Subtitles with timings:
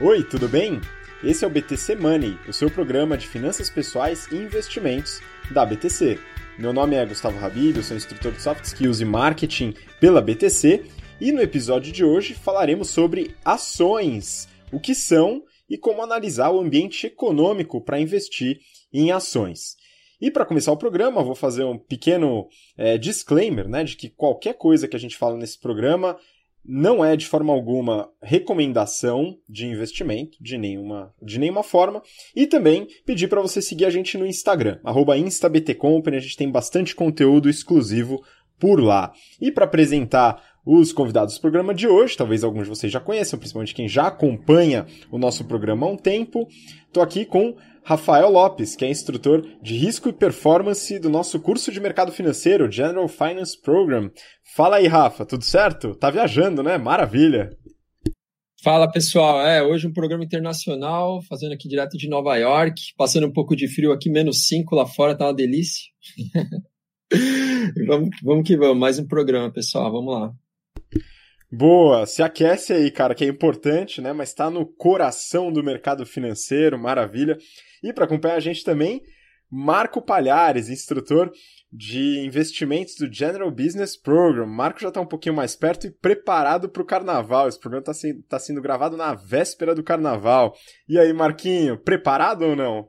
[0.00, 0.80] Oi, tudo bem?
[1.22, 5.20] Esse é o BTC Money, o seu programa de finanças pessoais e investimentos
[5.52, 6.18] da BTC.
[6.58, 10.84] Meu nome é Gustavo Habib, eu sou instrutor de Soft Skills e Marketing pela BTC
[11.20, 16.60] e no episódio de hoje falaremos sobre ações, o que são e como analisar o
[16.60, 18.60] ambiente econômico para investir
[18.92, 19.76] em ações.
[20.20, 24.54] E para começar o programa, vou fazer um pequeno é, disclaimer né, de que qualquer
[24.54, 26.16] coisa que a gente fala nesse programa
[26.64, 32.02] não é de forma alguma recomendação de investimento, de nenhuma, de nenhuma forma.
[32.34, 34.78] E também pedir para você seguir a gente no Instagram,
[35.16, 38.22] instabtcompany, a gente tem bastante conteúdo exclusivo
[38.58, 39.12] por lá.
[39.40, 43.38] E para apresentar os convidados do programa de hoje, talvez alguns de vocês já conheçam,
[43.38, 46.46] principalmente quem já acompanha o nosso programa há um tempo,
[46.86, 51.72] estou aqui com Rafael Lopes, que é instrutor de risco e performance do nosso curso
[51.72, 54.10] de mercado financeiro, General Finance Program.
[54.54, 55.94] Fala aí, Rafa, tudo certo?
[55.94, 56.78] Tá viajando, né?
[56.78, 57.50] Maravilha!
[58.62, 63.32] Fala pessoal, é hoje um programa internacional, fazendo aqui direto de Nova York, passando um
[63.32, 65.82] pouco de frio aqui, menos 5 lá fora, tá uma delícia.
[67.88, 70.32] vamos, vamos que vamos, mais um programa, pessoal, vamos lá.
[71.54, 74.14] Boa, se aquece aí, cara, que é importante, né?
[74.14, 77.36] Mas está no coração do mercado financeiro, maravilha.
[77.84, 79.02] E para acompanhar a gente também,
[79.50, 81.30] Marco Palhares, instrutor
[81.70, 84.46] de investimentos do General Business Program.
[84.46, 87.46] Marco já está um pouquinho mais perto e preparado para o carnaval.
[87.46, 90.54] Esse programa está sendo, tá sendo gravado na véspera do carnaval.
[90.88, 92.88] E aí, Marquinho, preparado ou não?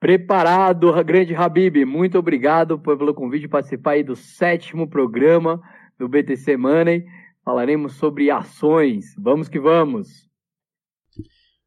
[0.00, 1.84] Preparado, grande Habib.
[1.84, 5.60] Muito obrigado pelo convite de participar aí do sétimo programa
[6.00, 7.04] do BTC Money.
[7.44, 9.14] Falaremos sobre ações.
[9.18, 10.08] Vamos que vamos!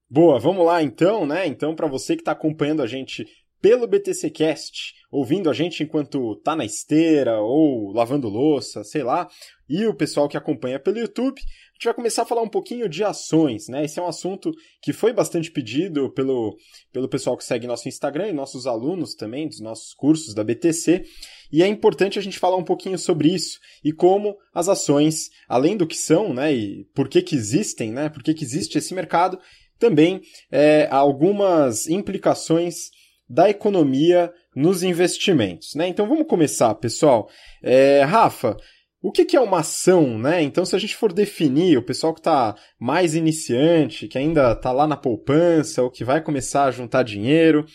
[0.09, 1.47] Boa, vamos lá então, né?
[1.47, 3.25] Então, para você que está acompanhando a gente
[3.61, 9.27] pelo BTC Cast, ouvindo a gente enquanto tá na esteira ou lavando louça, sei lá,
[9.69, 12.89] e o pessoal que acompanha pelo YouTube, a gente vai começar a falar um pouquinho
[12.89, 13.85] de ações, né?
[13.85, 16.57] Esse é um assunto que foi bastante pedido pelo,
[16.91, 21.03] pelo pessoal que segue nosso Instagram e nossos alunos também, dos nossos cursos da BTC.
[21.53, 25.77] E é importante a gente falar um pouquinho sobre isso e como as ações, além
[25.77, 28.91] do que são, né, e por que, que existem, né, por que, que existe esse
[28.95, 29.39] mercado,
[29.77, 30.21] também
[30.51, 32.89] é, algumas implicações
[33.29, 35.75] da economia nos investimentos.
[35.75, 35.87] Né?
[35.87, 37.29] Então vamos começar, pessoal.
[37.61, 38.57] É, Rafa,
[38.99, 40.41] o que, que, é uma ação, né?
[40.41, 44.71] Então, se a gente for definir, o pessoal que está mais iniciante, que ainda está
[44.71, 47.65] lá na poupança, ou que vai começar a juntar dinheiro,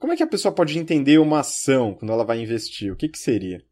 [0.00, 2.90] como é que a pessoa pode entender uma ação quando ela vai investir?
[2.90, 3.62] O que, que seria?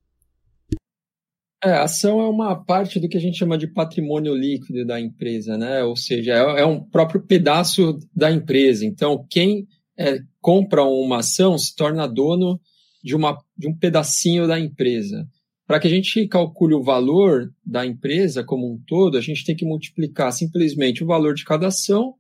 [1.65, 5.00] É, a ação é uma parte do que a gente chama de patrimônio líquido da
[5.00, 5.83] empresa, né?
[5.83, 8.84] Ou seja, é, é um próprio pedaço da empresa.
[8.84, 9.66] Então, quem
[9.99, 12.60] é, compra uma ação se torna dono
[13.03, 15.27] de, uma, de um pedacinho da empresa.
[15.66, 19.56] Para que a gente calcule o valor da empresa como um todo, a gente tem
[19.56, 22.15] que multiplicar simplesmente o valor de cada ação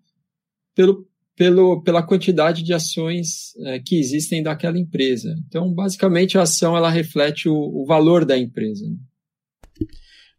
[0.74, 1.07] pelo
[1.38, 5.32] pelo, pela quantidade de ações é, que existem daquela empresa.
[5.46, 8.84] Então, basicamente, a ação ela reflete o, o valor da empresa.
[8.84, 8.96] Né?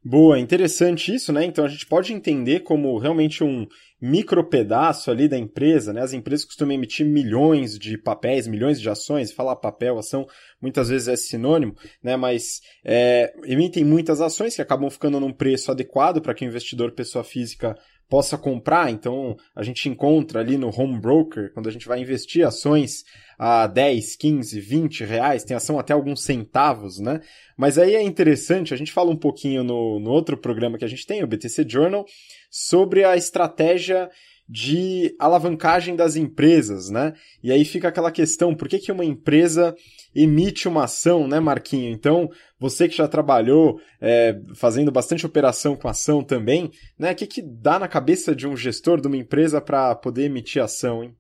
[0.04, 1.44] Boa, interessante isso, né?
[1.46, 3.66] Então a gente pode entender como realmente um
[4.02, 6.02] micro pedaço ali da empresa, né?
[6.02, 10.26] As empresas costumam emitir milhões de papéis, milhões de ações, falar papel, ação,
[10.62, 12.16] muitas vezes é sinônimo, né?
[12.16, 16.94] Mas é, emitem muitas ações que acabam ficando num preço adequado para que o investidor,
[16.94, 17.78] pessoa física,
[18.10, 18.92] possa comprar.
[18.92, 23.06] Então, a gente encontra ali no home broker, quando a gente vai investir ações
[23.38, 27.22] a 10, 15, 20 reais, tem ação até alguns centavos, né?
[27.56, 30.90] Mas aí é interessante, a gente fala um pouquinho no, no outro programa que a
[30.90, 32.06] gente tem, o BTC Journal,
[32.50, 34.10] sobre a estratégia
[34.50, 37.14] de alavancagem das empresas, né?
[37.44, 39.76] E aí fica aquela questão, por que, que uma empresa
[40.16, 41.92] emite uma ação, né, Marquinho?
[41.92, 47.12] Então, você que já trabalhou é, fazendo bastante operação com ação também, né?
[47.12, 50.64] O que, que dá na cabeça de um gestor de uma empresa para poder emitir
[50.64, 51.16] ação, hein?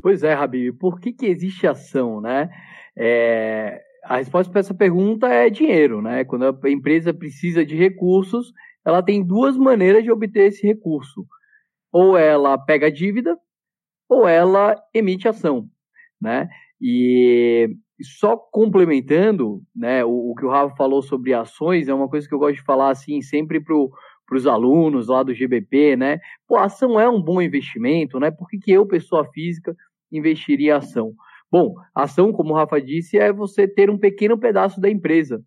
[0.00, 2.48] Pois é, Rabi, por que, que existe ação, né?
[2.96, 6.24] É, a resposta para essa pergunta é dinheiro, né?
[6.24, 8.52] Quando a empresa precisa de recursos,
[8.84, 11.26] ela tem duas maneiras de obter esse recurso.
[11.92, 13.38] Ou ela pega dívida,
[14.08, 15.68] ou ela emite ação,
[16.20, 16.48] né?
[16.80, 22.26] E só complementando, né, o, o, que o Rafa falou sobre ações é uma coisa
[22.28, 23.76] que eu gosto de falar assim sempre para
[24.36, 26.18] os alunos lá do GBP, né?
[26.48, 28.30] Pô, a ação é um bom investimento, né?
[28.30, 29.76] Por que, que eu, pessoa física,
[30.10, 31.14] investiria em ação?
[31.50, 35.44] Bom, ação, como o Rafa disse, é você ter um pequeno pedaço da empresa,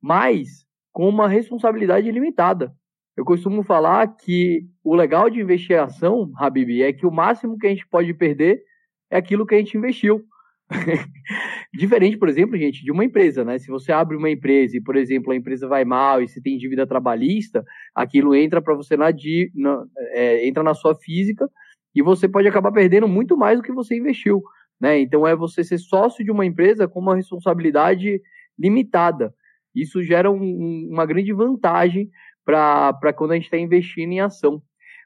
[0.00, 2.72] mas com uma responsabilidade limitada.
[3.16, 7.58] Eu costumo falar que o legal de investir em ação, Habib, é que o máximo
[7.58, 8.62] que a gente pode perder
[9.10, 10.22] é aquilo que a gente investiu.
[11.72, 13.58] Diferente, por exemplo, gente, de uma empresa, né?
[13.58, 16.58] Se você abre uma empresa e, por exemplo, a empresa vai mal e se tem
[16.58, 17.64] dívida trabalhista,
[17.94, 19.06] aquilo entra para você na,
[19.54, 21.48] na é, entra na sua física
[21.94, 24.42] e você pode acabar perdendo muito mais do que você investiu,
[24.78, 24.98] né?
[24.98, 28.20] Então é você ser sócio de uma empresa com uma responsabilidade
[28.58, 29.32] limitada.
[29.74, 32.10] Isso gera um, uma grande vantagem
[32.46, 34.62] para quando a gente está investindo em ação.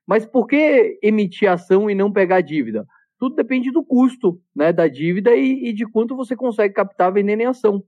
[0.06, 2.86] Mas por que emitir ação e não pegar dívida?
[3.18, 7.40] Tudo depende do custo né, da dívida e, e de quanto você consegue captar vendendo
[7.40, 7.82] em ação.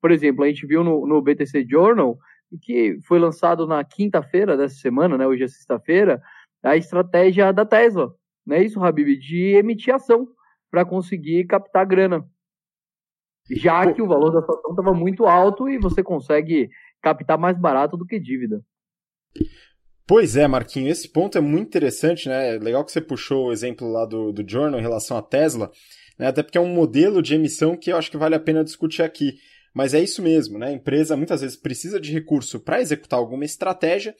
[0.00, 2.18] Por exemplo, a gente viu no, no BTC Journal,
[2.62, 6.20] que foi lançado na quinta-feira dessa semana, né, hoje é sexta-feira,
[6.62, 8.12] a estratégia da Tesla.
[8.44, 9.16] Não é isso, Habib?
[9.16, 10.28] De emitir ação
[10.70, 12.24] para conseguir captar grana.
[13.50, 16.68] Já que o valor da ação estava muito alto e você consegue
[17.00, 18.62] captar mais barato do que dívida.
[20.06, 22.58] Pois é, Marquinho, esse ponto é muito interessante, né?
[22.58, 25.70] Legal que você puxou o exemplo lá do, do Journal em relação à Tesla,
[26.18, 26.28] né?
[26.28, 29.02] Até porque é um modelo de emissão que eu acho que vale a pena discutir
[29.02, 29.34] aqui.
[29.74, 30.68] Mas é isso mesmo, né?
[30.68, 34.14] A empresa muitas vezes precisa de recurso para executar alguma estratégia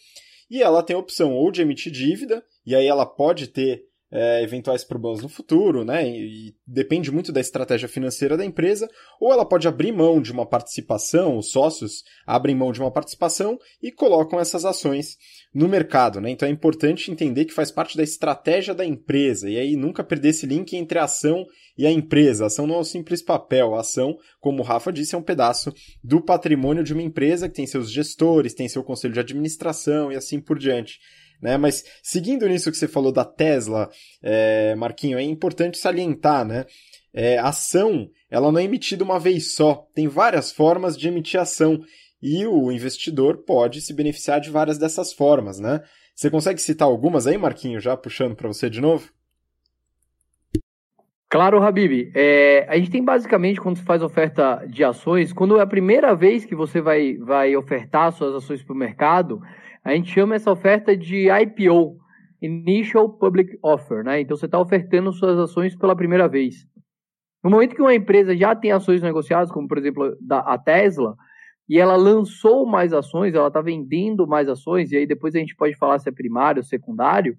[0.50, 4.42] e ela tem a opção ou de emitir dívida, e aí ela pode ter é,
[4.42, 6.08] eventuais problemas no futuro, né?
[6.08, 8.88] E, e, depende muito da estratégia financeira da empresa,
[9.20, 13.58] ou ela pode abrir mão de uma participação, os sócios abrem mão de uma participação
[13.82, 15.16] e colocam essas ações
[15.52, 16.30] no mercado, né?
[16.30, 20.28] Então é importante entender que faz parte da estratégia da empresa, e aí nunca perder
[20.28, 21.44] esse link entre a ação
[21.76, 22.44] e a empresa.
[22.44, 25.22] A ação não é um simples papel, a ação, como o Rafa disse, é um
[25.22, 25.72] pedaço
[26.02, 30.16] do patrimônio de uma empresa que tem seus gestores, tem seu conselho de administração e
[30.16, 30.98] assim por diante.
[31.40, 31.56] Né?
[31.56, 33.90] Mas seguindo nisso que você falou da Tesla,
[34.22, 36.64] é, Marquinho, é importante salientar, né?
[37.12, 39.86] É, ação, ela não é emitida uma vez só.
[39.94, 41.80] Tem várias formas de emitir ação
[42.22, 45.82] e o investidor pode se beneficiar de várias dessas formas, né?
[46.14, 49.10] Você consegue citar algumas aí, Marquinho, já puxando para você de novo?
[51.28, 52.10] Claro, Habib.
[52.14, 56.14] É, a gente tem basicamente, quando você faz oferta de ações, quando é a primeira
[56.14, 59.42] vez que você vai, vai ofertar suas ações para o mercado,
[59.86, 61.96] a gente chama essa oferta de IPO,
[62.42, 64.20] Initial Public Offer, né?
[64.20, 66.66] Então você está ofertando suas ações pela primeira vez.
[67.42, 71.14] No momento que uma empresa já tem ações negociadas, como por exemplo da, a Tesla,
[71.68, 75.54] e ela lançou mais ações, ela está vendendo mais ações, e aí depois a gente
[75.54, 77.38] pode falar se é primário ou secundário,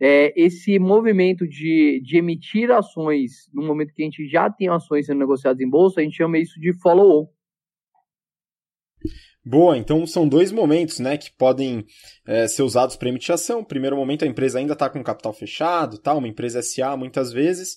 [0.00, 5.04] é, esse movimento de, de emitir ações no momento que a gente já tem ações
[5.04, 7.28] sendo negociadas em bolsa, a gente chama isso de follow-on.
[9.44, 11.84] Boa, então são dois momentos né, que podem
[12.24, 13.64] é, ser usados para emitir ação.
[13.64, 17.76] Primeiro momento, a empresa ainda está com capital fechado, tá, uma empresa SA muitas vezes,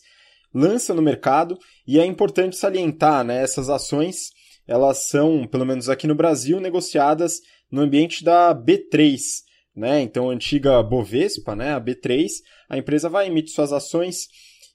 [0.54, 1.58] lança no mercado,
[1.88, 4.30] e é importante salientar, né, essas ações,
[4.68, 7.42] elas são, pelo menos aqui no Brasil, negociadas
[7.72, 9.20] no ambiente da B3,
[9.76, 12.28] né, então antiga Bovespa, né, a B3,
[12.70, 14.28] a empresa vai emitir suas ações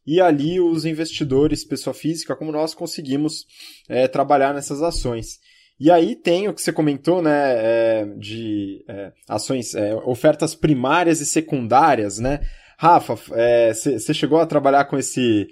[0.05, 3.47] e ali os investidores, pessoa física como nós, conseguimos
[3.89, 5.39] é, trabalhar nessas ações.
[5.81, 11.23] E aí tem o que você comentou, né, é, de é, ações, é, ofertas primárias
[11.23, 12.41] e secundárias, né?
[12.77, 15.49] Rafa, você é, chegou a trabalhar com esse,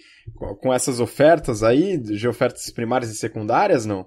[0.61, 4.07] com essas ofertas aí, de ofertas primárias e secundárias, não?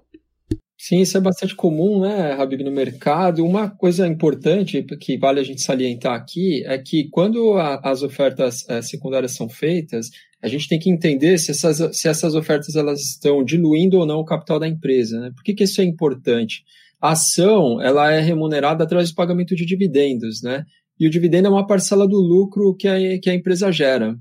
[0.83, 3.45] Sim, isso é bastante comum, né, Habib, no mercado.
[3.45, 8.67] Uma coisa importante que vale a gente salientar aqui é que quando a, as ofertas
[8.67, 10.09] é, secundárias são feitas,
[10.41, 14.21] a gente tem que entender se essas, se essas ofertas elas estão diluindo ou não
[14.21, 15.19] o capital da empresa.
[15.19, 15.31] Né?
[15.35, 16.63] Por que, que isso é importante?
[16.99, 20.65] A ação ela é remunerada através do pagamento de dividendos, né?
[20.99, 24.17] E o dividendo é uma parcela do lucro que a, que a empresa gera.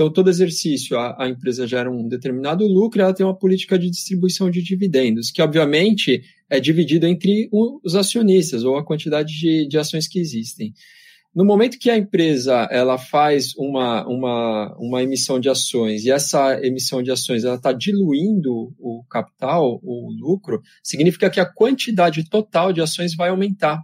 [0.00, 3.90] Então, todo exercício, a, a, empresa gera um determinado lucro, ela tem uma política de
[3.90, 9.76] distribuição de dividendos, que obviamente é dividido entre os acionistas ou a quantidade de, de
[9.76, 10.72] ações que existem.
[11.34, 16.58] No momento que a empresa ela faz uma, uma, uma emissão de ações e essa
[16.64, 22.72] emissão de ações ela está diluindo o capital, o lucro, significa que a quantidade total
[22.72, 23.82] de ações vai aumentar.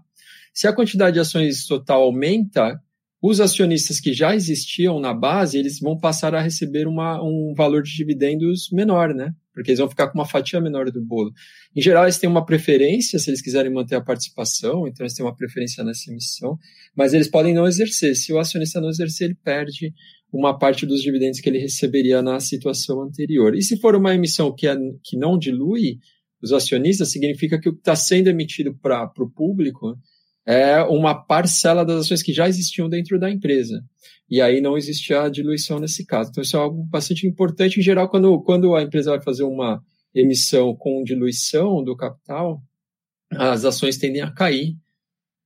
[0.54, 2.80] Se a quantidade de ações total aumenta,
[3.28, 7.82] os acionistas que já existiam na base, eles vão passar a receber uma, um valor
[7.82, 9.32] de dividendos menor, né?
[9.52, 11.32] Porque eles vão ficar com uma fatia menor do bolo.
[11.74, 15.24] Em geral, eles têm uma preferência, se eles quiserem manter a participação, então eles têm
[15.24, 16.56] uma preferência nessa emissão,
[16.94, 18.14] mas eles podem não exercer.
[18.14, 19.92] Se o acionista não exercer, ele perde
[20.32, 23.56] uma parte dos dividendos que ele receberia na situação anterior.
[23.56, 25.98] E se for uma emissão que, é, que não dilui
[26.42, 29.96] os acionistas, significa que o que está sendo emitido para o público
[30.46, 33.84] é uma parcela das ações que já existiam dentro da empresa.
[34.30, 36.30] E aí não existia a diluição nesse caso.
[36.30, 37.80] Então, isso é algo bastante importante.
[37.80, 39.82] Em geral, quando, quando a empresa vai fazer uma
[40.14, 42.62] emissão com diluição do capital,
[43.30, 44.76] as ações tendem a cair,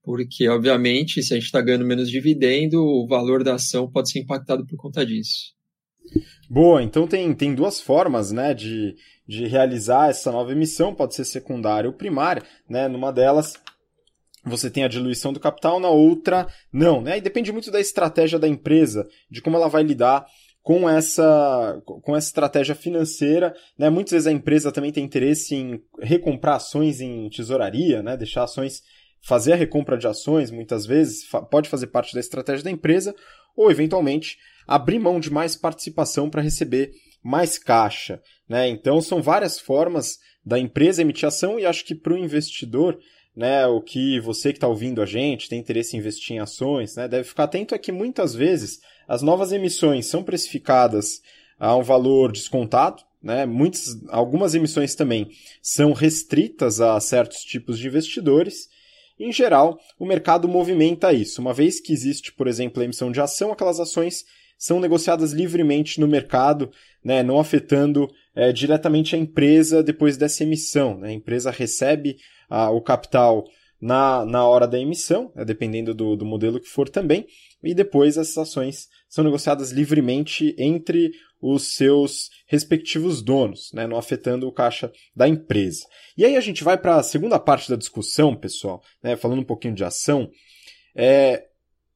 [0.03, 4.19] porque, obviamente, se a gente está ganhando menos dividendo, o valor da ação pode ser
[4.19, 5.53] impactado por conta disso.
[6.49, 8.95] Boa, então tem, tem duas formas né, de,
[9.27, 12.87] de realizar essa nova emissão, pode ser secundária ou primária, né?
[12.87, 13.53] Numa delas
[14.43, 17.17] você tem a diluição do capital, na outra não, né?
[17.17, 20.25] E depende muito da estratégia da empresa, de como ela vai lidar
[20.63, 23.53] com essa, com essa estratégia financeira.
[23.77, 23.89] Né?
[23.89, 28.15] Muitas vezes a empresa também tem interesse em recomprar ações em tesouraria, né?
[28.15, 28.81] deixar ações,
[29.21, 33.15] fazer a recompra de ações, muitas vezes, pode fazer parte da estratégia da empresa,
[33.55, 36.91] ou eventualmente abrir mão de mais participação para receber
[37.23, 38.21] mais caixa.
[38.47, 38.67] Né?
[38.67, 42.97] Então são várias formas da empresa emitir ação e acho que para o investidor
[43.35, 46.95] né, o que você que está ouvindo a gente tem interesse em investir em ações,
[46.95, 51.21] né, deve ficar atento é que muitas vezes as novas emissões são precificadas
[51.59, 55.29] a um valor descontado, né, muitas, algumas emissões também
[55.61, 58.67] são restritas a certos tipos de investidores.
[59.19, 61.39] Em geral, o mercado movimenta isso.
[61.39, 64.25] Uma vez que existe, por exemplo, a emissão de ação, aquelas ações
[64.57, 66.71] são negociadas livremente no mercado,
[67.03, 70.97] né, não afetando é, diretamente a empresa depois dessa emissão.
[70.97, 71.09] Né?
[71.09, 72.17] A empresa recebe
[72.51, 73.45] a, o capital
[73.79, 77.25] na, na hora da emissão, né, dependendo do, do modelo que for também,
[77.63, 84.47] e depois essas ações são negociadas livremente entre os seus respectivos donos, né, não afetando
[84.47, 85.87] o caixa da empresa.
[86.15, 89.45] E aí a gente vai para a segunda parte da discussão, pessoal, né, falando um
[89.45, 90.29] pouquinho de ação.
[90.93, 91.47] É,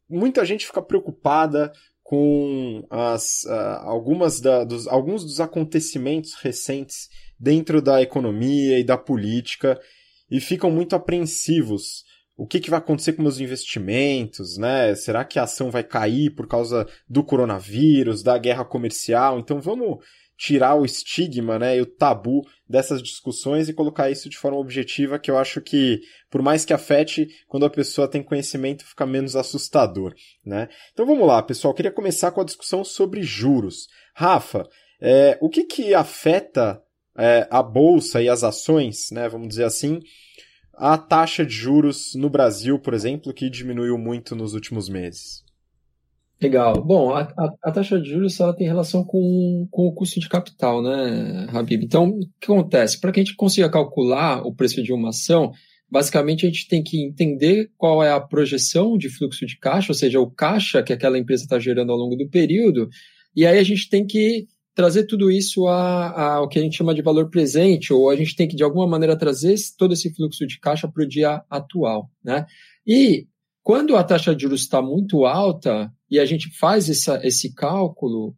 [0.10, 1.72] muita gente fica preocupada
[2.02, 7.10] com as, uh, algumas da, dos, alguns dos acontecimentos recentes
[7.40, 9.80] dentro da economia e da política
[10.30, 12.04] e ficam muito apreensivos.
[12.38, 14.94] O que, que vai acontecer com meus investimentos, né?
[14.96, 19.40] Será que a ação vai cair por causa do coronavírus, da guerra comercial?
[19.40, 20.00] Então vamos
[20.38, 25.20] tirar o estigma, né, e o tabu dessas discussões e colocar isso de forma objetiva,
[25.20, 29.36] que eu acho que, por mais que afete, quando a pessoa tem conhecimento, fica menos
[29.36, 30.14] assustador,
[30.46, 30.68] né?
[30.92, 31.72] Então vamos lá, pessoal.
[31.72, 33.88] Eu queria começar com a discussão sobre juros.
[34.14, 34.68] Rafa,
[35.00, 36.82] é, o que que afeta
[37.18, 40.00] é, a bolsa e as ações, né, vamos dizer assim,
[40.74, 45.44] a taxa de juros no Brasil, por exemplo, que diminuiu muito nos últimos meses?
[46.42, 46.84] Legal.
[46.84, 50.28] Bom, a, a, a, taxa de juros ela tem relação com, com o custo de
[50.28, 51.84] capital, né, Habib?
[51.84, 53.00] Então, o que acontece?
[53.00, 55.54] Para que a gente consiga calcular o preço de uma ação,
[55.90, 59.96] basicamente a gente tem que entender qual é a projeção de fluxo de caixa, ou
[59.96, 62.90] seja, o caixa que aquela empresa está gerando ao longo do período,
[63.34, 67.02] e aí a gente tem que trazer tudo isso ao que a gente chama de
[67.02, 70.60] valor presente, ou a gente tem que, de alguma maneira, trazer todo esse fluxo de
[70.60, 72.12] caixa para o dia atual.
[72.24, 72.46] Né?
[72.86, 73.26] E
[73.64, 78.36] quando a taxa de juros está muito alta e a gente faz essa, esse cálculo,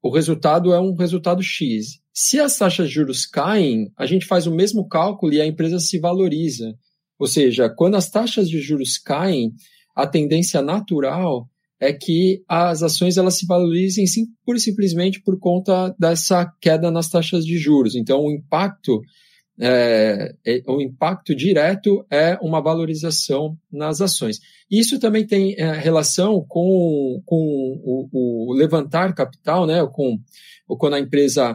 [0.00, 1.98] o resultado é um resultado X.
[2.12, 5.80] Se as taxas de juros caem, a gente faz o mesmo cálculo e a empresa
[5.80, 6.72] se valoriza.
[7.18, 9.52] Ou seja, quando as taxas de juros caem,
[9.96, 11.48] a tendência natural
[11.84, 16.90] é que as ações elas se valorizem sim, pura e simplesmente por conta dessa queda
[16.90, 17.94] nas taxas de juros.
[17.94, 19.02] Então, o impacto,
[19.60, 24.40] é, é, o impacto direto é uma valorização nas ações.
[24.70, 27.36] Isso também tem é, relação com, com
[27.84, 30.18] o, o, levantar capital, né, com,
[30.66, 31.54] ou quando a empresa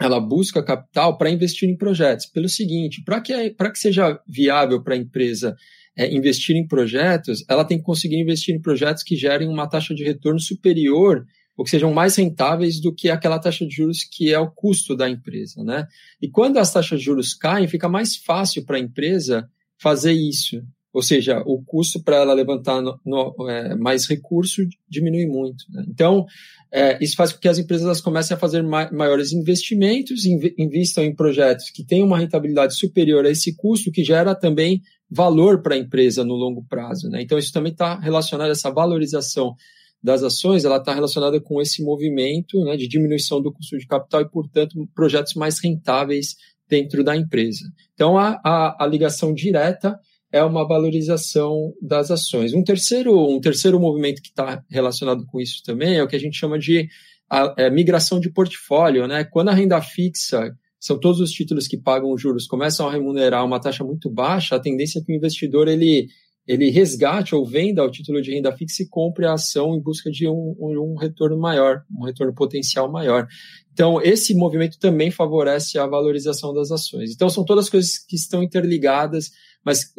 [0.00, 2.24] ela busca capital para investir em projetos.
[2.24, 5.54] Pelo seguinte, para que, que seja viável para a empresa
[5.96, 9.94] é, investir em projetos, ela tem que conseguir investir em projetos que gerem uma taxa
[9.94, 11.24] de retorno superior
[11.56, 14.96] ou que sejam mais rentáveis do que aquela taxa de juros que é o custo
[14.96, 15.86] da empresa, né?
[16.20, 20.62] E quando as taxas de juros caem, fica mais fácil para a empresa fazer isso.
[20.92, 25.64] Ou seja, o custo para ela levantar no, no, é, mais recurso diminui muito.
[25.70, 25.84] Né?
[25.88, 26.26] Então,
[26.72, 31.04] é, isso faz com que as empresas comecem a fazer ma maiores investimentos, inv investam
[31.04, 35.74] em projetos que tenham uma rentabilidade superior a esse custo, que gera também valor para
[35.74, 37.08] a empresa no longo prazo.
[37.08, 37.22] Né?
[37.22, 39.54] Então, isso também está relacionado, essa valorização
[40.02, 44.22] das ações, ela está relacionada com esse movimento né, de diminuição do custo de capital
[44.22, 46.36] e, portanto, projetos mais rentáveis
[46.68, 47.64] dentro da empresa.
[47.94, 49.98] Então, a, a, a ligação direta
[50.32, 52.54] é uma valorização das ações.
[52.54, 56.20] Um terceiro, um terceiro movimento que está relacionado com isso também é o que a
[56.20, 56.88] gente chama de
[57.28, 59.06] a, é, migração de portfólio.
[59.06, 59.24] Né?
[59.24, 63.60] Quando a renda fixa são todos os títulos que pagam juros começam a remunerar uma
[63.60, 66.08] taxa muito baixa, a tendência é que o investidor ele,
[66.46, 70.10] ele resgate ou venda o título de renda fixa e compre a ação em busca
[70.10, 73.26] de um, um, retorno maior, um retorno potencial maior.
[73.72, 77.12] Então, esse movimento também favorece a valorização das ações.
[77.12, 79.30] Então, são todas coisas que estão interligadas,
[79.64, 79.92] mas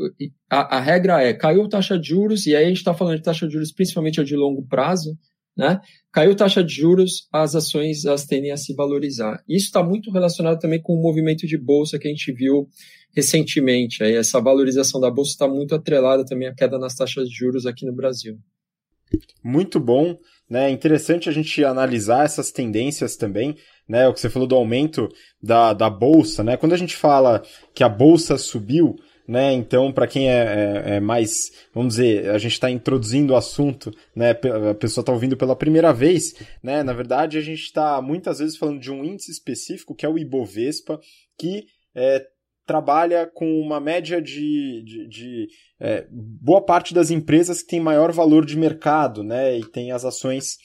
[0.49, 3.23] a, a regra é, caiu taxa de juros, e aí a gente está falando de
[3.23, 5.17] taxa de juros principalmente a de longo prazo,
[5.55, 5.79] né?
[6.11, 9.43] Caiu taxa de juros, as ações as tendem a se valorizar.
[9.47, 12.67] Isso está muito relacionado também com o movimento de bolsa que a gente viu
[13.15, 14.03] recentemente.
[14.03, 17.65] Aí essa valorização da bolsa está muito atrelada também à queda nas taxas de juros
[17.65, 18.37] aqui no Brasil.
[19.43, 20.17] Muito bom,
[20.49, 20.69] né?
[20.69, 24.07] Interessante a gente analisar essas tendências também, né?
[24.07, 25.09] O que você falou do aumento
[25.41, 26.55] da, da bolsa, né?
[26.55, 27.43] Quando a gente fala
[27.75, 28.95] que a bolsa subiu,
[29.27, 29.53] né?
[29.53, 33.91] Então, para quem é, é, é, mais, vamos dizer, a gente está introduzindo o assunto,
[34.15, 34.31] né?
[34.31, 36.83] A pessoa está ouvindo pela primeira vez, né?
[36.83, 40.17] Na verdade, a gente está muitas vezes falando de um índice específico que é o
[40.17, 40.99] Ibovespa,
[41.37, 42.25] que é,
[42.65, 45.47] trabalha com uma média de, de, de
[45.79, 49.57] é, boa parte das empresas que tem maior valor de mercado, né?
[49.57, 50.57] E tem as ações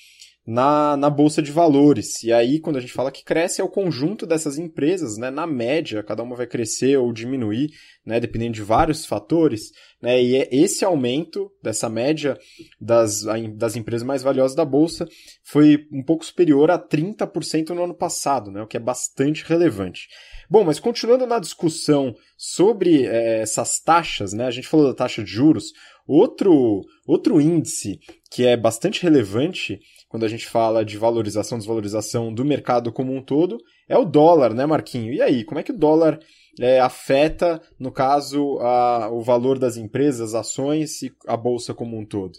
[0.46, 2.22] na, na bolsa de valores.
[2.22, 5.28] E aí, quando a gente fala que cresce, é o conjunto dessas empresas, né?
[5.28, 7.70] Na média, cada uma vai crescer ou diminuir,
[8.04, 8.20] né?
[8.20, 10.22] Dependendo de vários fatores, né?
[10.22, 12.38] E é esse aumento dessa média
[12.80, 13.24] das,
[13.56, 15.08] das empresas mais valiosas da bolsa
[15.42, 18.62] foi um pouco superior a 30% no ano passado, né?
[18.62, 20.06] O que é bastante relevante.
[20.48, 24.46] Bom, mas continuando na discussão sobre é, essas taxas, né?
[24.46, 25.72] A gente falou da taxa de juros.
[26.06, 27.98] Outro, outro índice
[28.30, 33.22] que é bastante relevante quando a gente fala de valorização, desvalorização do mercado como um
[33.22, 33.58] todo,
[33.88, 35.12] é o dólar, né, Marquinho?
[35.12, 36.18] E aí, como é que o dólar
[36.60, 41.98] é, afeta, no caso, a, o valor das empresas, as ações e a bolsa como
[41.98, 42.38] um todo?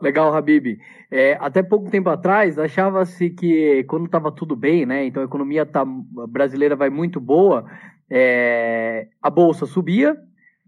[0.00, 0.78] Legal, Habib.
[1.10, 5.04] É, até pouco tempo atrás, achava-se que quando estava tudo bem, né?
[5.04, 5.84] Então a economia tá,
[6.28, 7.64] brasileira vai muito boa,
[8.10, 10.16] é, a bolsa subia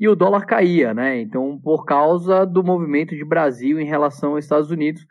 [0.01, 1.21] e o dólar caía, né?
[1.21, 5.07] Então, por causa do movimento de Brasil em relação aos Estados Unidos.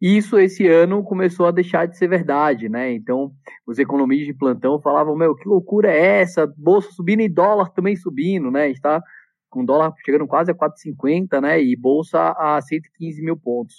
[0.00, 2.92] Isso esse ano começou a deixar de ser verdade, né?
[2.92, 3.30] Então,
[3.64, 6.52] os economistas de plantão falavam: meu, que loucura é essa?
[6.58, 8.68] Bolsa subindo e dólar também subindo, né?
[8.68, 9.00] Está
[9.48, 11.62] com dólar chegando quase a 4,50, né?
[11.62, 13.76] E bolsa a 115 mil pontos.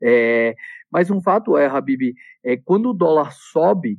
[0.00, 0.54] É,
[0.88, 3.98] mas um fato é, Habib, é quando o dólar sobe,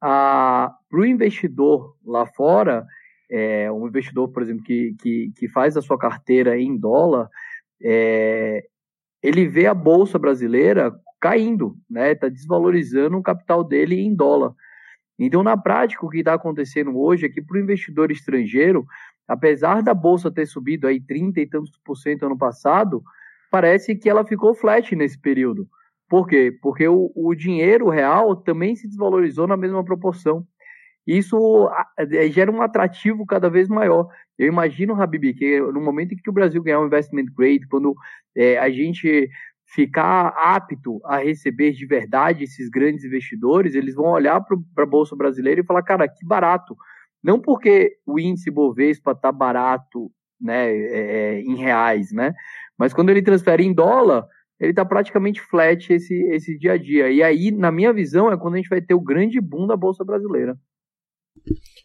[0.00, 2.86] para o investidor lá fora,
[3.30, 7.28] é, um investidor, por exemplo, que, que, que faz a sua carteira em dólar,
[7.82, 8.64] é,
[9.22, 12.12] ele vê a bolsa brasileira caindo, né?
[12.12, 14.52] Está desvalorizando o capital dele em dólar.
[15.18, 18.84] Então, na prática, o que está acontecendo hoje é que para o investidor estrangeiro,
[19.26, 23.02] apesar da bolsa ter subido aí 30 e tantos por cento ano passado,
[23.50, 25.68] parece que ela ficou flat nesse período.
[26.08, 26.56] Por quê?
[26.60, 30.46] Porque o, o dinheiro real também se desvalorizou na mesma proporção.
[31.06, 34.08] Isso é, gera um atrativo cada vez maior.
[34.38, 37.94] Eu imagino, Habib, que no momento em que o Brasil ganhar um investment grade, quando
[38.36, 39.28] é, a gente
[39.66, 45.16] ficar apto a receber de verdade esses grandes investidores, eles vão olhar para a Bolsa
[45.16, 46.76] Brasileira e falar, cara, que barato.
[47.22, 52.34] Não porque o índice Bovespa está barato né, é, é, em reais, né?
[52.78, 54.26] Mas quando ele transfere em dólar,
[54.60, 57.10] ele está praticamente flat esse, esse dia a dia.
[57.10, 59.76] E aí, na minha visão, é quando a gente vai ter o grande boom da
[59.76, 60.56] Bolsa Brasileira.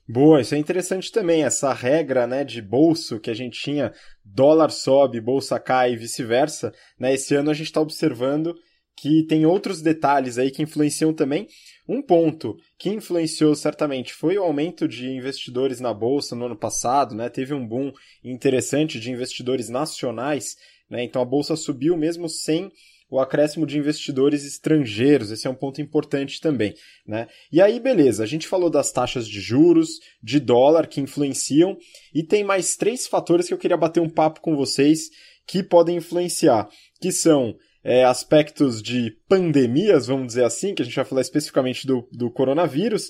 [0.07, 3.93] Boa, isso é interessante também, essa regra né, de bolso que a gente tinha,
[4.25, 6.73] dólar sobe, bolsa cai e vice-versa.
[6.99, 8.55] Né, esse ano a gente está observando
[8.99, 11.47] que tem outros detalhes aí que influenciam também.
[11.87, 17.15] Um ponto que influenciou certamente foi o aumento de investidores na bolsa no ano passado,
[17.15, 17.29] né?
[17.29, 20.55] Teve um boom interessante de investidores nacionais,
[20.89, 21.03] né?
[21.03, 22.69] Então a bolsa subiu mesmo sem
[23.09, 25.31] o acréscimo de investidores estrangeiros.
[25.31, 26.75] Esse é um ponto importante também.
[27.05, 27.27] Né?
[27.51, 31.77] E aí, beleza, a gente falou das taxas de juros, de dólar que influenciam,
[32.13, 35.09] e tem mais três fatores que eu queria bater um papo com vocês
[35.47, 36.69] que podem influenciar,
[37.01, 41.87] que são é, aspectos de pandemias, vamos dizer assim, que a gente vai falar especificamente
[41.87, 43.09] do, do coronavírus,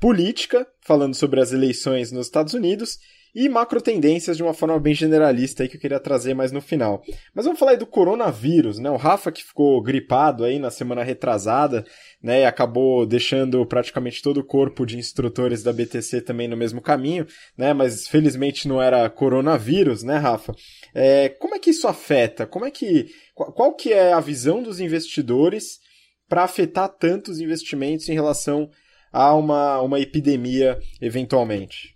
[0.00, 2.98] política, falando sobre as eleições nos Estados Unidos,
[3.38, 6.62] e macro tendências de uma forma bem generalista aí que eu queria trazer mais no
[6.62, 7.02] final.
[7.34, 8.88] Mas vamos falar aí do coronavírus, né?
[8.88, 11.84] O Rafa que ficou gripado aí na semana retrasada,
[12.22, 12.40] né?
[12.40, 17.26] E acabou deixando praticamente todo o corpo de instrutores da BTC também no mesmo caminho,
[17.58, 17.74] né?
[17.74, 20.54] Mas felizmente não era coronavírus, né, Rafa?
[20.94, 22.46] É, como é que isso afeta?
[22.46, 25.78] Como é que qual, qual que é a visão dos investidores
[26.26, 28.70] para afetar tantos investimentos em relação
[29.12, 31.95] a uma, uma epidemia eventualmente?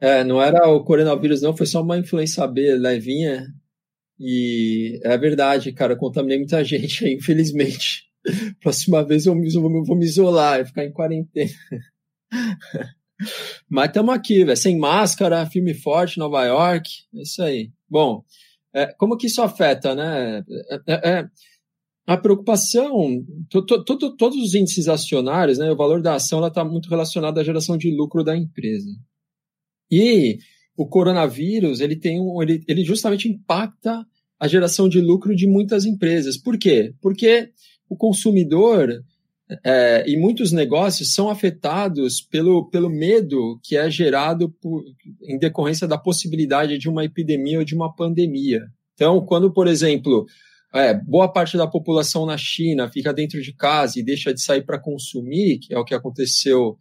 [0.00, 3.46] É, não era o coronavírus, não, foi só uma influência B levinha.
[4.18, 8.04] E é verdade, cara, eu contaminei muita gente aí, infelizmente.
[8.60, 11.50] Próxima vez eu vou, vou me isolar e ficar em quarentena.
[13.68, 17.70] Mas estamos aqui, véio, sem máscara, filme forte, Nova York, é isso aí.
[17.88, 18.22] Bom,
[18.74, 20.44] é, como que isso afeta, né?
[20.70, 21.28] É, é, é
[22.06, 26.64] a preocupação, to, to, to, todos os índices acionários, né, o valor da ação está
[26.64, 28.88] muito relacionado à geração de lucro da empresa.
[29.90, 30.38] E
[30.76, 34.04] o coronavírus, ele tem um, ele, ele justamente impacta
[34.38, 36.36] a geração de lucro de muitas empresas.
[36.36, 36.92] Por quê?
[37.00, 37.50] Porque
[37.88, 39.02] o consumidor
[39.64, 44.82] é, e muitos negócios são afetados pelo, pelo medo que é gerado por,
[45.22, 48.62] em decorrência da possibilidade de uma epidemia ou de uma pandemia.
[48.94, 50.26] Então, quando, por exemplo,
[50.74, 54.62] é, boa parte da população na China fica dentro de casa e deixa de sair
[54.62, 56.76] para consumir, que é o que aconteceu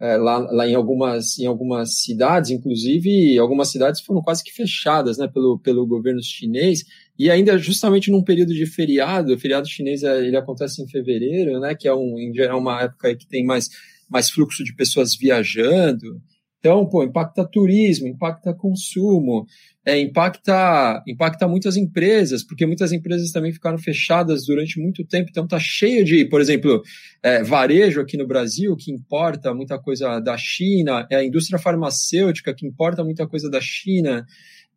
[0.00, 5.18] é, lá, lá em, algumas, em algumas cidades, inclusive algumas cidades foram quase que fechadas
[5.18, 6.84] né, pelo, pelo governo chinês,
[7.18, 11.60] e ainda justamente num período de feriado, o feriado chinês é, ele acontece em fevereiro,
[11.60, 13.68] né, que é um, em geral uma época que tem mais,
[14.08, 16.20] mais fluxo de pessoas viajando,
[16.60, 19.46] então, pô, impacta turismo, impacta consumo,
[19.84, 25.48] é, impacta, impacta muitas empresas, porque muitas empresas também ficaram fechadas durante muito tempo, então
[25.48, 26.82] tá cheio de, por exemplo,
[27.22, 32.54] é, varejo aqui no Brasil, que importa muita coisa da China, é a indústria farmacêutica,
[32.54, 34.26] que importa muita coisa da China,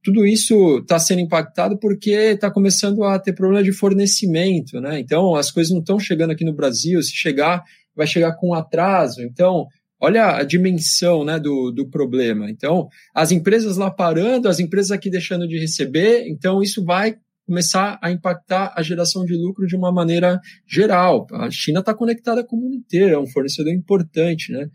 [0.01, 4.99] tudo isso está sendo impactado porque está começando a ter problema de fornecimento, né?
[4.99, 7.61] Então, as coisas não estão chegando aqui no Brasil, se chegar,
[7.93, 9.67] vai chegar com atraso, então
[10.05, 12.51] Olha a dimensão né, do, do problema.
[12.51, 17.97] Então, as empresas lá parando, as empresas aqui deixando de receber, então isso vai começar
[18.01, 21.25] a impactar a geração de lucro de uma maneira geral.
[21.31, 24.51] A China está conectada com o mundo inteiro, é um fornecedor importante.
[24.51, 24.67] Né?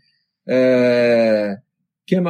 [0.47, 1.57] É,
[2.07, 2.21] que, é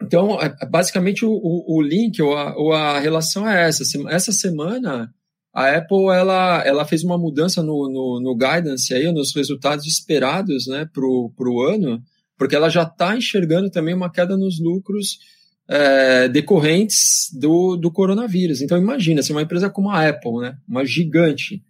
[0.00, 3.82] então, é, basicamente, o, o, o link ou a, ou a relação é essa.
[4.08, 5.12] Essa semana,
[5.56, 10.66] a Apple ela, ela fez uma mudança no, no, no guidance aí, nos resultados esperados
[10.66, 12.02] né, para o ano,
[12.36, 15.18] porque ela já está enxergando também uma queda nos lucros
[15.66, 18.60] é, decorrentes do, do coronavírus.
[18.60, 21.62] Então imagina, se uma empresa como a Apple, né, uma gigante,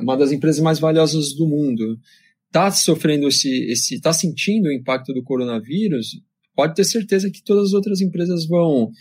[0.00, 1.98] uma das empresas mais valiosas do mundo,
[2.46, 6.20] está sofrendo esse, esse, está sentindo o impacto do coronavírus,
[6.54, 8.92] pode ter certeza que todas as outras empresas vão,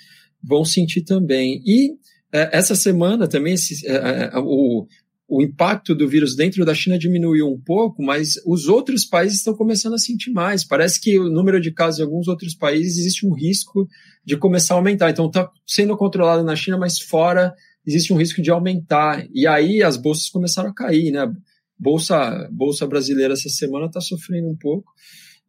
[0.43, 1.61] vão sentir também.
[1.63, 1.91] E
[2.31, 4.87] essa semana também esse, é, é, o,
[5.27, 9.55] o impacto do vírus dentro da China diminuiu um pouco, mas os outros países estão
[9.55, 10.63] começando a sentir mais.
[10.63, 13.87] Parece que o número de casos em alguns outros países existe um risco
[14.25, 15.09] de começar a aumentar.
[15.09, 17.53] Então está sendo controlado na China, mas fora
[17.85, 19.27] existe um risco de aumentar.
[19.33, 21.31] E aí as bolsas começaram a cair, né?
[21.77, 24.91] Bolsa, bolsa brasileira essa semana está sofrendo um pouco.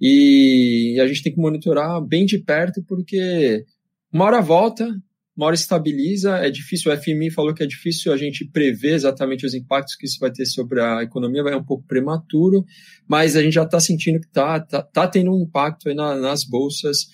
[0.01, 3.65] E a gente tem que monitorar bem de perto, porque
[4.13, 4.89] uma hora volta,
[5.37, 9.47] uma hora estabiliza, é difícil, o FMI falou que é difícil a gente prever exatamente
[9.47, 12.65] os impactos que isso vai ter sobre a economia, vai um pouco prematuro,
[13.09, 16.17] mas a gente já está sentindo que está tá, tá tendo um impacto aí na,
[16.17, 17.07] nas bolsas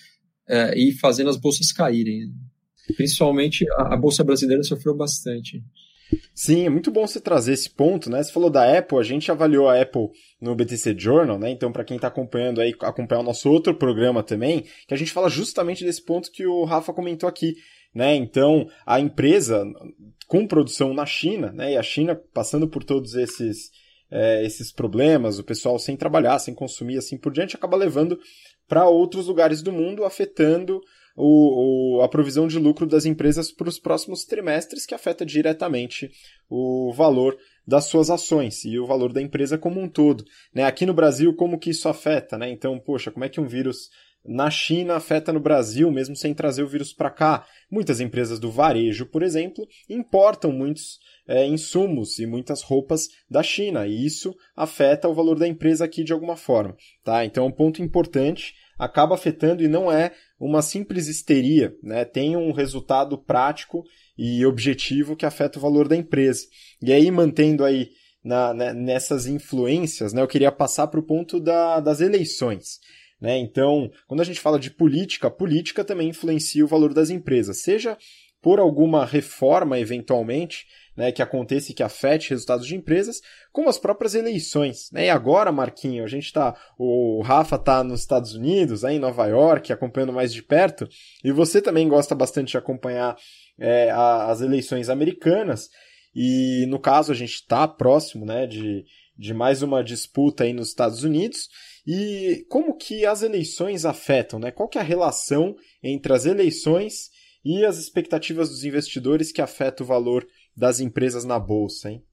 [0.47, 2.31] é, e fazendo as bolsas caírem.
[2.95, 5.61] Principalmente a, a Bolsa Brasileira sofreu bastante.
[6.33, 8.23] Sim, é muito bom você trazer esse ponto, né?
[8.23, 11.49] Você falou da Apple, a gente avaliou a Apple no BTC Journal, né?
[11.49, 15.11] Então, para quem está acompanhando aí, acompanhar o nosso outro programa também, que a gente
[15.11, 17.55] fala justamente desse ponto que o Rafa comentou aqui,
[17.93, 18.15] né?
[18.15, 19.65] Então, a empresa
[20.27, 21.73] com produção na China, né?
[21.73, 23.71] E a China passando por todos esses,
[24.11, 28.19] é, esses problemas, o pessoal sem trabalhar, sem consumir, assim por diante, acaba levando
[28.67, 30.81] para outros lugares do mundo, afetando
[31.15, 36.11] o, o, a provisão de lucro das empresas para os próximos trimestres, que afeta diretamente
[36.49, 40.23] o valor das suas ações e o valor da empresa como um todo.
[40.53, 40.63] Né?
[40.63, 42.37] Aqui no Brasil, como que isso afeta?
[42.37, 42.49] Né?
[42.51, 43.89] Então, poxa, como é que um vírus
[44.25, 47.45] na China afeta no Brasil, mesmo sem trazer o vírus para cá.
[47.71, 53.85] Muitas empresas do varejo, por exemplo, importam muitos é, insumos e muitas roupas da China,
[53.87, 56.75] e isso afeta o valor da empresa aqui de alguma forma.
[57.03, 57.25] Tá?
[57.25, 62.05] Então é um ponto importante, acaba afetando e não é uma simples histeria, né?
[62.05, 63.83] tem um resultado prático
[64.17, 66.45] e objetivo que afeta o valor da empresa.
[66.81, 67.89] E aí, mantendo aí
[68.23, 72.79] na, né, nessas influências, né, eu queria passar para o ponto da, das eleições.
[73.19, 73.37] Né?
[73.37, 77.61] Então, quando a gente fala de política, a política também influencia o valor das empresas,
[77.61, 77.97] seja
[78.41, 83.77] por alguma reforma, eventualmente, né, que aconteça e que afete resultados de empresas, como as
[83.77, 84.89] próprias eleições.
[84.91, 85.05] Né?
[85.05, 86.55] E agora, Marquinho, a gente está.
[86.77, 90.87] O Rafa está nos Estados Unidos, aí em Nova York, acompanhando mais de perto,
[91.23, 93.15] e você também gosta bastante de acompanhar
[93.59, 95.69] é, a, as eleições americanas.
[96.15, 98.83] E no caso, a gente está próximo né, de,
[99.15, 101.47] de mais uma disputa aí nos Estados Unidos.
[101.87, 104.51] E como que as eleições afetam, né?
[104.51, 107.09] Qual que é a relação entre as eleições
[107.45, 112.03] e as expectativas dos investidores que afeta o valor das empresas na bolsa, hein?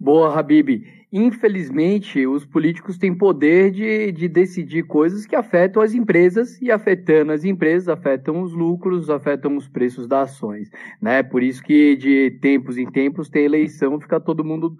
[0.00, 0.82] Boa, Habib.
[1.12, 7.32] Infelizmente, os políticos têm poder de, de decidir coisas que afetam as empresas e afetando
[7.32, 10.68] as empresas, afetam os lucros, afetam os preços das ações.
[11.00, 11.22] Né?
[11.22, 14.76] Por isso que de tempos em tempos tem eleição, fica todo mundo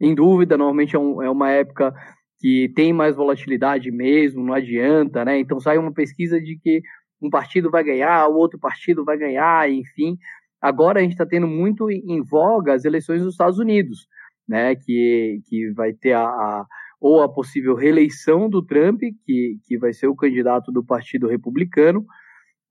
[0.00, 0.56] em dúvida.
[0.56, 1.94] Normalmente é, um, é uma época
[2.38, 5.38] que tem mais volatilidade mesmo, não adianta, né?
[5.38, 6.80] Então sai uma pesquisa de que
[7.20, 10.16] um partido vai ganhar, o outro partido vai ganhar, enfim.
[10.60, 14.06] Agora a gente está tendo muito em voga as eleições dos Estados Unidos,
[14.48, 14.74] né?
[14.76, 16.66] Que, que vai ter a, a
[17.00, 22.04] ou a possível reeleição do Trump, que, que vai ser o candidato do Partido Republicano,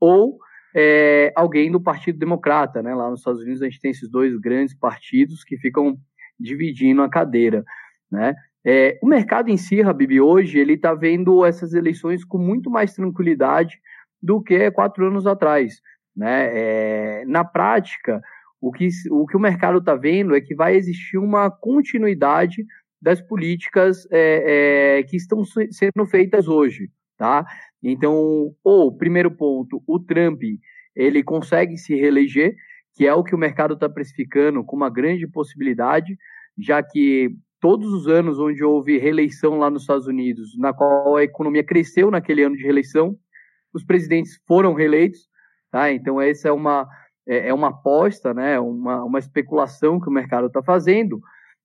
[0.02, 0.38] ou
[0.76, 2.94] é, alguém do Partido Democrata, né?
[2.94, 5.98] Lá nos Estados Unidos a gente tem esses dois grandes partidos que ficam
[6.40, 7.64] dividindo a cadeira,
[8.12, 8.36] né?
[8.70, 12.94] É, o mercado em si, Habib, hoje ele está vendo essas eleições com muito mais
[12.94, 13.80] tranquilidade
[14.22, 15.80] do que quatro anos atrás,
[16.14, 16.50] né?
[16.52, 18.22] É, na prática,
[18.60, 22.66] o que, o que o mercado está vendo é que vai existir uma continuidade
[23.02, 27.46] das políticas é, é, que estão sendo feitas hoje, tá?
[27.82, 30.42] Então, ou primeiro ponto, o Trump
[30.94, 32.54] ele consegue se reeleger,
[32.96, 36.18] que é o que o mercado está precificando com uma grande possibilidade,
[36.58, 41.24] já que todos os anos onde houve reeleição lá nos Estados Unidos, na qual a
[41.24, 43.18] economia cresceu naquele ano de reeleição,
[43.74, 45.28] os presidentes foram reeleitos,
[45.72, 45.92] tá?
[45.92, 46.88] Então essa é uma
[47.28, 48.60] é, é uma aposta, né?
[48.60, 51.20] Uma, uma especulação que o mercado está fazendo.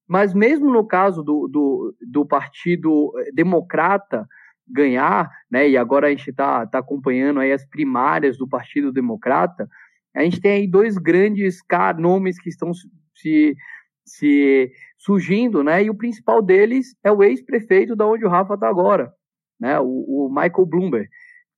[0.09, 4.27] Mas mesmo no caso do, do, do Partido Democrata
[4.69, 5.69] ganhar, né?
[5.69, 9.69] E agora a gente está tá acompanhando aí as primárias do Partido Democrata.
[10.15, 11.59] A gente tem aí dois grandes
[11.99, 12.73] nomes que estão
[13.15, 13.57] se,
[14.05, 15.83] se surgindo, né?
[15.83, 19.13] E o principal deles é o ex-prefeito da onde o Rafa está agora,
[19.61, 19.79] né?
[19.81, 21.09] O, o, Michael Bloomberg,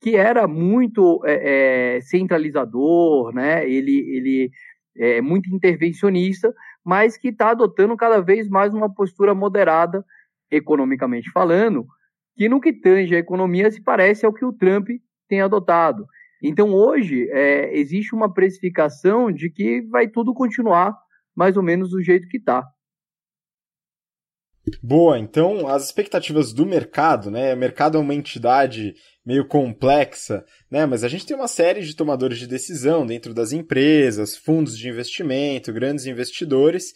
[0.00, 3.68] que era muito é, é, centralizador, né?
[3.68, 4.50] Ele, ele
[4.96, 6.52] é muito intervencionista,
[6.84, 10.02] mas que está adotando cada vez mais uma postura moderada,
[10.50, 11.86] economicamente falando,
[12.36, 14.88] que no que tange a economia se parece ao que o Trump
[15.28, 16.06] tem adotado.
[16.42, 20.96] Então, hoje, é, existe uma precificação de que vai tudo continuar
[21.36, 22.64] mais ou menos do jeito que está.
[24.82, 27.52] Boa, então as expectativas do mercado, né?
[27.52, 30.86] O mercado é uma entidade meio complexa, né?
[30.86, 34.88] Mas a gente tem uma série de tomadores de decisão dentro das empresas, fundos de
[34.88, 36.94] investimento, grandes investidores,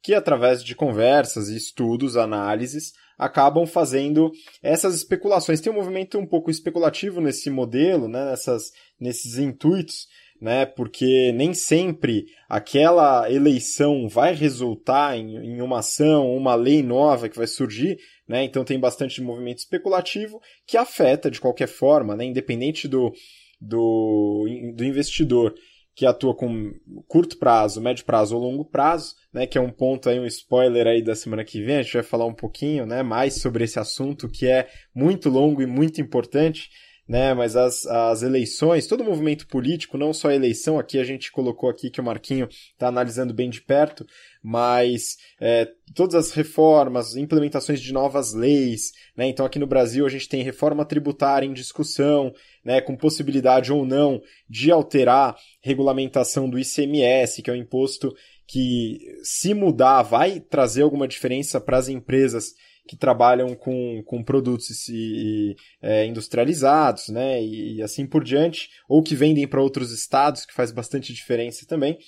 [0.00, 4.30] que através de conversas, estudos, análises, acabam fazendo
[4.62, 5.60] essas especulações.
[5.60, 8.26] Tem um movimento um pouco especulativo nesse modelo, né?
[8.26, 10.06] Nessas, nesses intuitos
[10.40, 10.66] né?
[10.66, 17.36] Porque nem sempre aquela eleição vai resultar em, em uma ação, uma lei nova que
[17.36, 18.44] vai surgir, né?
[18.44, 22.24] Então tem bastante movimento especulativo que afeta de qualquer forma, né?
[22.24, 23.12] Independente do,
[23.60, 25.54] do, do investidor
[25.98, 26.72] que atua com
[27.08, 30.86] curto prazo, médio prazo ou longo prazo, né, que é um ponto aí, um spoiler
[30.86, 33.80] aí da semana que vem, a gente vai falar um pouquinho, né, mais sobre esse
[33.80, 36.70] assunto que é muito longo e muito importante,
[37.08, 37.32] né?
[37.32, 41.32] Mas as, as eleições, todo o movimento político, não só a eleição, aqui a gente
[41.32, 44.06] colocou aqui que o Marquinho está analisando bem de perto,
[44.42, 49.26] mas é, todas as reformas, implementações de novas leis, né?
[49.26, 52.80] Então aqui no Brasil a gente tem reforma tributária em discussão, né?
[52.82, 58.14] Com possibilidade ou não de alterar regulamentação do ICMS, que é um imposto
[58.46, 62.54] que, se mudar, vai trazer alguma diferença para as empresas
[62.88, 68.70] que trabalham com, com produtos e, e é, industrializados, né, e, e, assim por diante,
[68.88, 71.98] ou que vendem para outros estados, que faz bastante diferença também,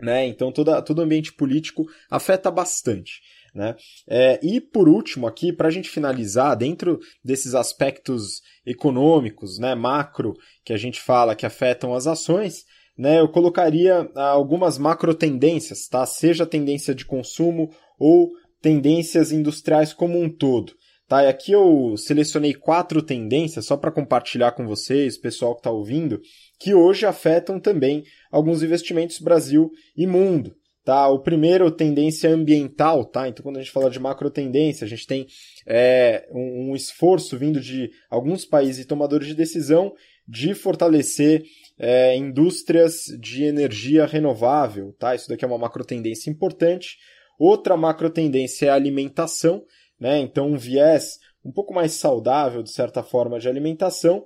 [0.00, 3.20] né, então toda, todo o ambiente político afeta bastante.
[3.52, 3.74] Né?
[4.06, 10.34] É, e por último, aqui, para a gente finalizar, dentro desses aspectos econômicos, né, macro,
[10.64, 12.64] que a gente fala que afetam as ações,
[12.96, 16.06] né, eu colocaria algumas macro tendências, tá?
[16.06, 20.72] seja tendência de consumo ou tendências industriais como um todo.
[21.08, 25.70] Tá, e aqui eu selecionei quatro tendências só para compartilhar com vocês, pessoal que está
[25.70, 26.20] ouvindo,
[26.58, 30.56] que hoje afetam também alguns investimentos Brasil e mundo.
[30.86, 31.08] Tá?
[31.08, 33.04] O primeiro, tendência ambiental.
[33.04, 33.28] Tá?
[33.28, 35.26] Então, quando a gente fala de macro tendência, a gente tem
[35.66, 39.92] é, um, um esforço vindo de alguns países e tomadores de decisão
[40.28, 41.44] de fortalecer
[41.78, 44.92] é, indústrias de energia renovável.
[44.98, 45.14] Tá?
[45.14, 46.96] Isso daqui é uma macro tendência importante.
[47.38, 49.64] Outra macro tendência é a alimentação,
[49.98, 50.18] né?
[50.18, 54.24] Então um viés um pouco mais saudável, de certa forma, de alimentação.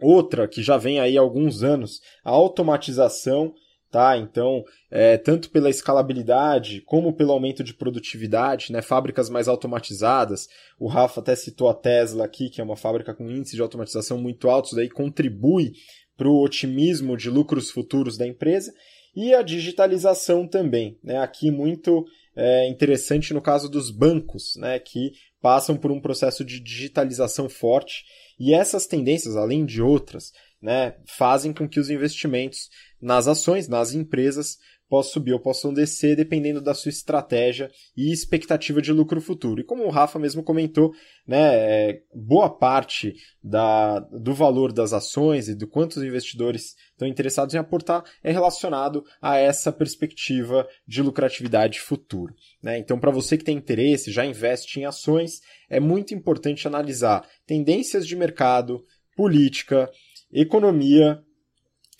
[0.00, 3.52] Outra que já vem aí há alguns anos, a automatização,
[3.90, 4.16] tá?
[4.16, 8.80] Então, é, tanto pela escalabilidade como pelo aumento de produtividade, né?
[8.80, 10.48] Fábricas mais automatizadas.
[10.78, 14.16] O Rafa até citou a Tesla aqui, que é uma fábrica com índice de automatização
[14.16, 15.72] muito altos, daí contribui
[16.16, 18.72] para o otimismo de lucros futuros da empresa.
[19.14, 21.18] E a digitalização também, né?
[21.18, 22.06] Aqui muito
[22.40, 28.02] é, interessante no caso dos bancos, né, que passam por um processo de digitalização forte.
[28.38, 33.92] E essas tendências, além de outras, né, fazem com que os investimentos nas ações, nas
[33.92, 34.56] empresas,
[34.90, 39.60] possam subir ou possam descer, dependendo da sua estratégia e expectativa de lucro futuro.
[39.60, 40.92] E como o Rafa mesmo comentou,
[41.26, 47.06] né, é, boa parte da, do valor das ações e do quanto os investidores estão
[47.06, 52.34] interessados em aportar é relacionado a essa perspectiva de lucratividade futuro.
[52.60, 52.76] Né?
[52.78, 58.04] Então, para você que tem interesse, já investe em ações, é muito importante analisar tendências
[58.04, 59.88] de mercado, política,
[60.32, 61.22] economia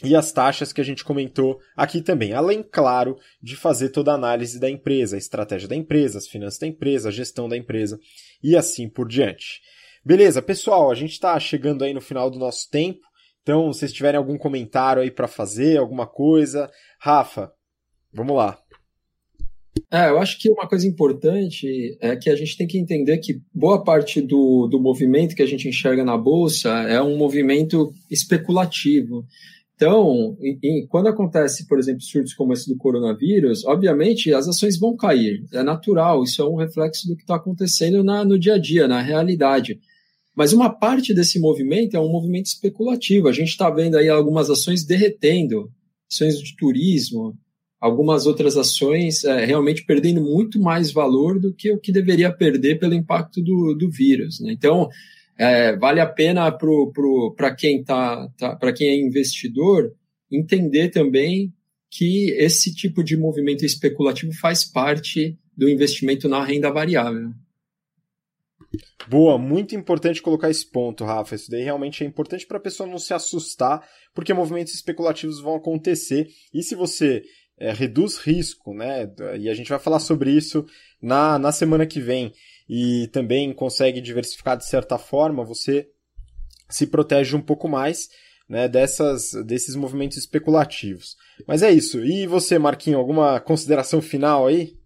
[0.03, 2.33] e as taxas que a gente comentou aqui também.
[2.33, 6.59] Além, claro, de fazer toda a análise da empresa, a estratégia da empresa, as finanças
[6.59, 7.99] da empresa, a gestão da empresa
[8.43, 9.61] e assim por diante.
[10.05, 13.01] Beleza, pessoal, a gente está chegando aí no final do nosso tempo.
[13.43, 17.53] Então, se vocês tiverem algum comentário aí para fazer, alguma coisa, Rafa,
[18.13, 18.59] vamos lá.
[19.91, 23.41] É, eu acho que uma coisa importante é que a gente tem que entender que
[23.55, 29.25] boa parte do, do movimento que a gente enxerga na bolsa é um movimento especulativo.
[29.81, 34.95] Então, em, quando acontece, por exemplo, surtos como esse do coronavírus, obviamente as ações vão
[34.95, 35.43] cair.
[35.55, 38.87] É natural, isso é um reflexo do que está acontecendo na, no dia a dia,
[38.87, 39.81] na realidade.
[40.37, 43.27] Mas uma parte desse movimento é um movimento especulativo.
[43.27, 45.71] A gente está vendo aí algumas ações derretendo,
[46.12, 47.35] ações de turismo,
[47.81, 52.79] algumas outras ações é, realmente perdendo muito mais valor do que o que deveria perder
[52.79, 54.40] pelo impacto do, do vírus.
[54.40, 54.53] Né?
[54.53, 54.90] Então,
[55.40, 56.53] é, vale a pena
[57.35, 59.90] para quem tá, tá para quem é investidor
[60.31, 61.50] entender também
[61.90, 67.31] que esse tipo de movimento especulativo faz parte do investimento na renda variável.
[69.09, 71.35] Boa, muito importante colocar esse ponto, Rafa.
[71.35, 73.83] Isso daí realmente é importante para a pessoa não se assustar,
[74.14, 76.29] porque movimentos especulativos vão acontecer.
[76.53, 77.22] E se você
[77.59, 79.11] é, reduz risco, né?
[79.38, 80.66] E a gente vai falar sobre isso
[81.00, 82.33] na, na semana que vem
[82.73, 85.89] e também consegue diversificar de certa forma, você
[86.69, 88.09] se protege um pouco mais
[88.49, 91.17] né, dessas, desses movimentos especulativos.
[91.49, 91.99] Mas é isso.
[92.05, 94.79] E você, Marquinho, alguma consideração final aí?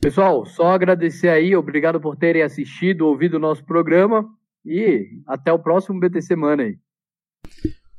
[0.00, 4.26] Pessoal, só agradecer aí, obrigado por terem assistido, ouvido o nosso programa
[4.64, 6.78] e até o próximo BT Semana aí.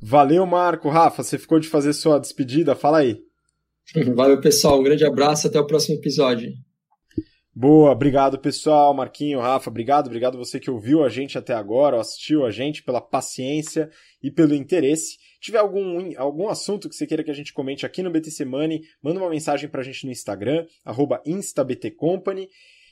[0.02, 0.88] Valeu, Marco.
[0.88, 2.74] Rafa, você ficou de fazer sua despedida?
[2.74, 3.20] Fala aí.
[4.16, 4.80] Valeu, pessoal.
[4.80, 5.46] Um grande abraço.
[5.46, 6.50] Até o próximo episódio.
[7.54, 12.46] Boa, obrigado pessoal, Marquinho, Rafa, obrigado, obrigado você que ouviu a gente até agora, assistiu
[12.46, 13.90] a gente pela paciência
[14.22, 15.18] e pelo interesse.
[15.18, 18.46] Se tiver algum, algum assunto que você queira que a gente comente aqui no BTC
[18.46, 20.66] Money, manda uma mensagem pra gente no Instagram,
[21.26, 22.48] instabtcompany.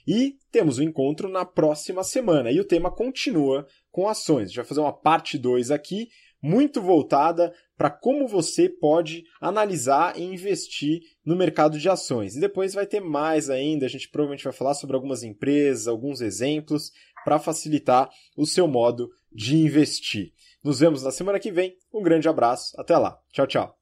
[0.06, 2.50] E temos o um encontro na próxima semana.
[2.50, 4.44] E o tema continua com ações.
[4.44, 6.08] A gente vai fazer uma parte 2 aqui,
[6.42, 12.37] muito voltada para como você pode analisar e investir no mercado de ações.
[12.37, 16.20] E depois vai ter mais ainda, a gente provavelmente vai falar sobre algumas empresas, alguns
[16.20, 16.92] exemplos
[17.24, 20.33] para facilitar o seu modo de investir.
[20.62, 21.76] Nos vemos na semana que vem.
[21.92, 23.18] Um grande abraço, até lá.
[23.33, 23.79] Tchau, tchau.